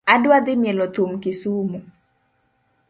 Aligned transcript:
Adwa 0.13 0.37
dhii 0.45 0.59
mielo 0.61 0.85
thum 0.95 1.11
kisumu. 1.21 1.79